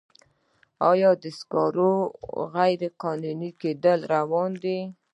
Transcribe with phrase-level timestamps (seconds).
[0.91, 1.91] آیا د ډبرو سکرو
[2.53, 4.79] غیرقانوني کیندنه روانه ده؟